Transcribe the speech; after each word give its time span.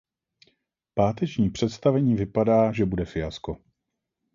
Páteční 0.93 1.49
představení 1.49 2.15
vypadá, 2.15 2.71
že 2.71 2.85
bude 2.85 3.05
fiasko. 3.05 3.57